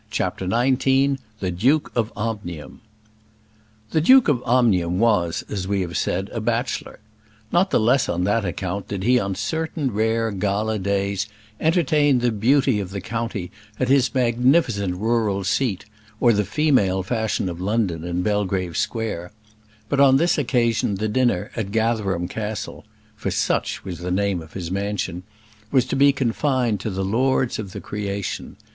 [0.09, 2.81] CHAPTER XIX The Duke of Omnium
[3.91, 6.97] The Duke of Omnium was, as we have said, a bachelor.
[7.51, 11.27] Not the less on that account did he on certain rare gala days
[11.59, 15.85] entertain the beauty of the county at his magnificent rural seat,
[16.19, 19.31] or the female fashion of London in Belgrave Square;
[19.87, 24.53] but on this occasion the dinner at Gatherum Castle for such was the name of
[24.53, 25.21] his mansion
[25.71, 28.55] was to be confined to the lords of the creation.